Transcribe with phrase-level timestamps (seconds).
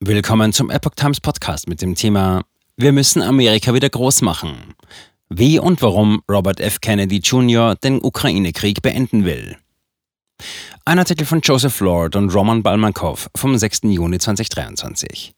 [0.00, 2.44] Willkommen zum Epoch Times Podcast mit dem Thema
[2.76, 4.74] Wir müssen Amerika wieder groß machen.
[5.30, 6.82] Wie und warum Robert F.
[6.82, 7.76] Kennedy Jr.
[7.76, 9.56] den Ukraine-Krieg beenden will.
[10.84, 13.84] Ein Artikel von Joseph Lord und Roman Balmankov vom 6.
[13.84, 15.34] Juni 2023.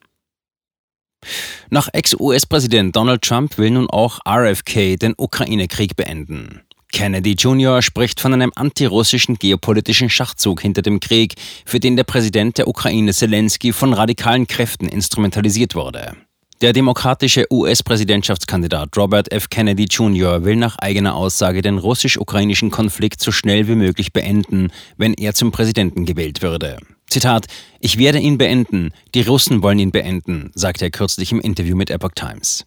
[1.70, 6.62] Nach Ex-US-Präsident Donald Trump will nun auch RFK den Ukraine-Krieg beenden.
[6.93, 7.82] Kennedy Jr.
[7.82, 11.34] spricht von einem antirussischen geopolitischen Schachzug hinter dem Krieg,
[11.64, 16.16] für den der Präsident der Ukraine Zelensky von radikalen Kräften instrumentalisiert wurde.
[16.61, 19.48] Der demokratische US-Präsidentschaftskandidat Robert F.
[19.48, 20.42] Kennedy Jr.
[20.45, 25.52] will nach eigener Aussage den russisch-ukrainischen Konflikt so schnell wie möglich beenden, wenn er zum
[25.52, 26.78] Präsidenten gewählt würde.
[27.09, 27.47] Zitat,
[27.78, 31.91] ich werde ihn beenden, die Russen wollen ihn beenden, sagte er kürzlich im Interview mit
[31.91, 32.66] Epoch Times.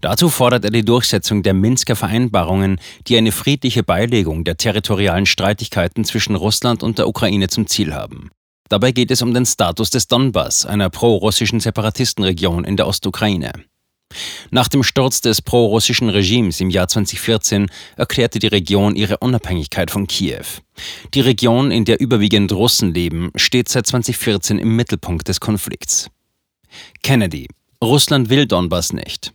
[0.00, 6.04] Dazu fordert er die Durchsetzung der Minsker Vereinbarungen, die eine friedliche Beilegung der territorialen Streitigkeiten
[6.04, 8.30] zwischen Russland und der Ukraine zum Ziel haben.
[8.68, 13.52] Dabei geht es um den Status des Donbass, einer pro-russischen Separatistenregion in der Ostukraine.
[14.50, 20.06] Nach dem Sturz des pro-russischen Regimes im Jahr 2014 erklärte die Region ihre Unabhängigkeit von
[20.06, 20.44] Kiew.
[21.14, 26.10] Die Region, in der überwiegend Russen leben, steht seit 2014 im Mittelpunkt des Konflikts.
[27.02, 27.48] Kennedy.
[27.82, 29.32] Russland will Donbass nicht.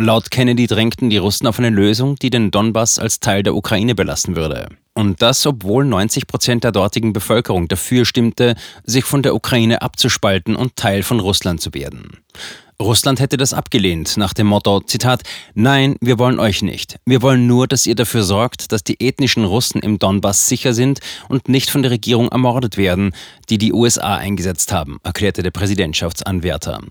[0.00, 3.96] Laut Kennedy drängten die Russen auf eine Lösung, die den Donbass als Teil der Ukraine
[3.96, 4.68] belassen würde.
[4.94, 8.54] Und das, obwohl 90 Prozent der dortigen Bevölkerung dafür stimmte,
[8.84, 12.18] sich von der Ukraine abzuspalten und Teil von Russland zu werden.
[12.80, 17.00] Russland hätte das abgelehnt, nach dem Motto, Zitat, Nein, wir wollen euch nicht.
[17.04, 21.00] Wir wollen nur, dass ihr dafür sorgt, dass die ethnischen Russen im Donbass sicher sind
[21.28, 23.16] und nicht von der Regierung ermordet werden,
[23.50, 26.82] die die USA eingesetzt haben, erklärte der Präsidentschaftsanwärter.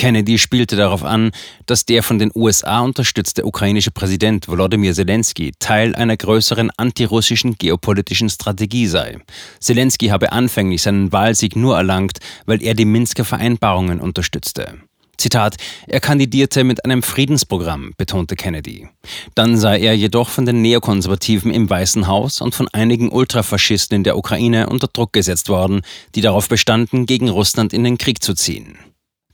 [0.00, 1.30] Kennedy spielte darauf an,
[1.66, 8.30] dass der von den USA unterstützte ukrainische Präsident Volodymyr Zelensky Teil einer größeren antirussischen geopolitischen
[8.30, 9.18] Strategie sei.
[9.60, 14.78] Zelensky habe anfänglich seinen Wahlsieg nur erlangt, weil er die Minsker Vereinbarungen unterstützte.
[15.18, 15.56] Zitat,
[15.86, 18.88] er kandidierte mit einem Friedensprogramm, betonte Kennedy.
[19.34, 24.04] Dann sei er jedoch von den Neokonservativen im Weißen Haus und von einigen Ultrafaschisten in
[24.04, 25.82] der Ukraine unter Druck gesetzt worden,
[26.14, 28.78] die darauf bestanden, gegen Russland in den Krieg zu ziehen.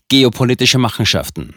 [0.08, 1.56] Geopolitische Machenschaften.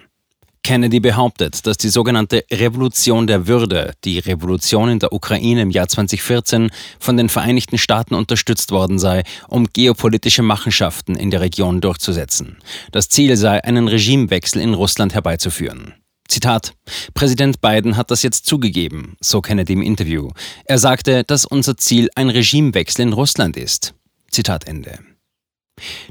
[0.63, 5.87] Kennedy behauptet, dass die sogenannte Revolution der Würde, die Revolution in der Ukraine im Jahr
[5.87, 12.57] 2014, von den Vereinigten Staaten unterstützt worden sei, um geopolitische Machenschaften in der Region durchzusetzen.
[12.91, 15.93] Das Ziel sei, einen Regimewechsel in Russland herbeizuführen.
[16.27, 16.73] Zitat:
[17.13, 20.31] Präsident Biden hat das jetzt zugegeben, so Kennedy im Interview.
[20.65, 23.93] Er sagte, dass unser Ziel ein Regimewechsel in Russland ist.
[24.31, 24.97] Zitat Ende.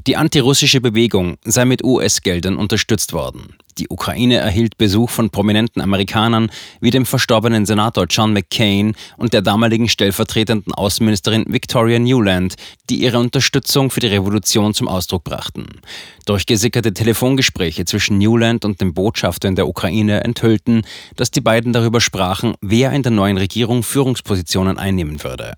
[0.07, 3.55] Die antirussische Bewegung sei mit US-Geldern unterstützt worden.
[3.79, 9.41] Die Ukraine erhielt Besuch von prominenten Amerikanern wie dem verstorbenen Senator John McCain und der
[9.41, 12.55] damaligen stellvertretenden Außenministerin Victoria Newland,
[12.89, 15.67] die ihre Unterstützung für die Revolution zum Ausdruck brachten.
[16.25, 20.81] Durchgesickerte Telefongespräche zwischen Newland und dem Botschafter in der Ukraine enthüllten,
[21.15, 25.53] dass die beiden darüber sprachen, wer in der neuen Regierung Führungspositionen einnehmen würde.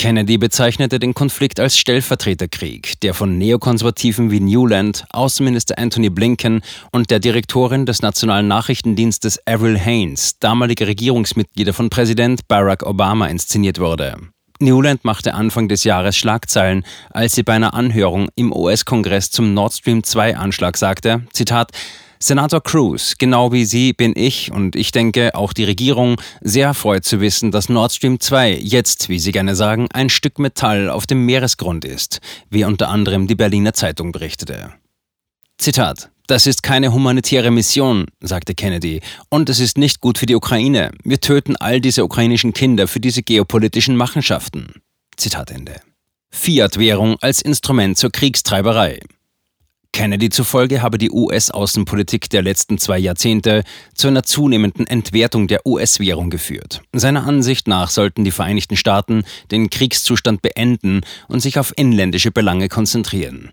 [0.00, 7.10] Kennedy bezeichnete den Konflikt als Stellvertreterkrieg, der von Neokonservativen wie Newland, Außenminister Anthony Blinken und
[7.10, 14.16] der Direktorin des Nationalen Nachrichtendienstes Avril Haines, damalige Regierungsmitglieder von Präsident Barack Obama, inszeniert wurde.
[14.58, 19.74] Newland machte Anfang des Jahres Schlagzeilen, als sie bei einer Anhörung im US-Kongress zum Nord
[19.74, 21.72] Stream 2-Anschlag sagte, Zitat,
[22.22, 27.04] Senator Cruz, genau wie Sie bin ich und ich denke auch die Regierung sehr erfreut
[27.04, 31.06] zu wissen, dass Nord Stream 2 jetzt, wie Sie gerne sagen, ein Stück Metall auf
[31.06, 32.20] dem Meeresgrund ist,
[32.50, 34.74] wie unter anderem die Berliner Zeitung berichtete.
[35.56, 39.00] Zitat das ist keine humanitäre Mission, sagte Kennedy,
[39.30, 40.92] und es ist nicht gut für die Ukraine.
[41.02, 44.74] Wir töten all diese ukrainischen Kinder für diese geopolitischen Machenschaften.
[45.16, 45.80] Zitat Ende.
[46.30, 49.00] Fiat-Währung als Instrument zur Kriegstreiberei.
[49.92, 53.64] Kennedy zufolge habe die US-Außenpolitik der letzten zwei Jahrzehnte
[53.94, 56.82] zu einer zunehmenden Entwertung der US-Währung geführt.
[56.92, 62.68] Seiner Ansicht nach sollten die Vereinigten Staaten den Kriegszustand beenden und sich auf inländische Belange
[62.68, 63.50] konzentrieren.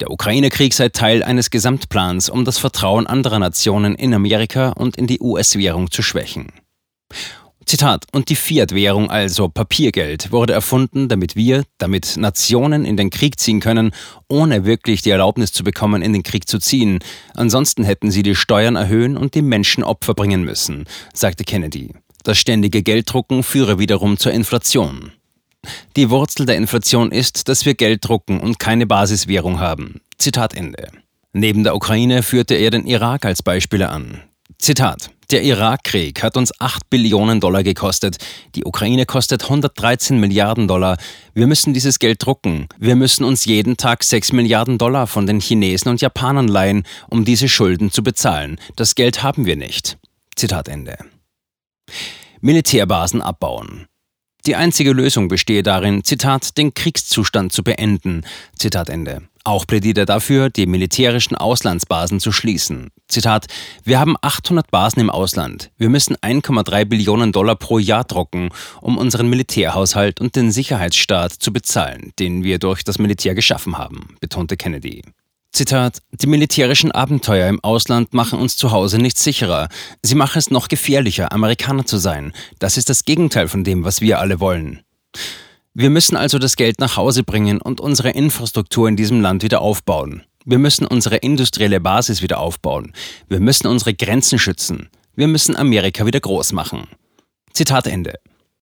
[0.00, 5.06] Der Ukraine-Krieg sei Teil eines Gesamtplans, um das Vertrauen anderer Nationen in Amerika und in
[5.06, 6.52] die US-Währung zu schwächen.
[7.70, 13.38] Zitat, und die Fiat-Währung, also Papiergeld, wurde erfunden, damit wir, damit Nationen in den Krieg
[13.38, 13.92] ziehen können,
[14.26, 16.98] ohne wirklich die Erlaubnis zu bekommen, in den Krieg zu ziehen.
[17.34, 21.94] Ansonsten hätten sie die Steuern erhöhen und die Menschen Opfer bringen müssen, sagte Kennedy.
[22.24, 25.12] Das ständige Gelddrucken führe wiederum zur Inflation.
[25.94, 30.00] Die Wurzel der Inflation ist, dass wir Geld drucken und keine Basiswährung haben.
[30.18, 30.88] Zitat Ende.
[31.32, 34.22] Neben der Ukraine führte er den Irak als Beispiele an.
[34.58, 38.16] Zitat Der Irakkrieg hat uns 8 Billionen Dollar gekostet.
[38.56, 40.96] Die Ukraine kostet 113 Milliarden Dollar.
[41.34, 42.66] Wir müssen dieses Geld drucken.
[42.78, 47.24] Wir müssen uns jeden Tag 6 Milliarden Dollar von den Chinesen und Japanern leihen, um
[47.24, 48.58] diese Schulden zu bezahlen.
[48.74, 49.98] Das Geld haben wir nicht.
[50.34, 50.98] Zitat Ende.
[52.40, 53.86] Militärbasen abbauen.
[54.46, 58.22] Die einzige Lösung bestehe darin, Zitat, den Kriegszustand zu beenden.
[58.58, 59.29] Zitat Ende.
[59.42, 62.90] Auch plädiert er dafür, die militärischen Auslandsbasen zu schließen.
[63.08, 63.46] Zitat,
[63.84, 65.70] wir haben 800 Basen im Ausland.
[65.78, 68.50] Wir müssen 1,3 Billionen Dollar pro Jahr drucken,
[68.82, 74.14] um unseren Militärhaushalt und den Sicherheitsstaat zu bezahlen, den wir durch das Militär geschaffen haben,
[74.20, 75.02] betonte Kennedy.
[75.52, 79.68] Zitat, die militärischen Abenteuer im Ausland machen uns zu Hause nicht sicherer.
[80.02, 82.32] Sie machen es noch gefährlicher, Amerikaner zu sein.
[82.60, 84.82] Das ist das Gegenteil von dem, was wir alle wollen.
[85.72, 89.60] Wir müssen also das Geld nach Hause bringen und unsere Infrastruktur in diesem Land wieder
[89.60, 90.24] aufbauen.
[90.44, 92.92] Wir müssen unsere industrielle Basis wieder aufbauen.
[93.28, 94.88] Wir müssen unsere Grenzen schützen.
[95.14, 96.88] Wir müssen Amerika wieder groß machen.
[97.52, 98.14] Zitat Ende.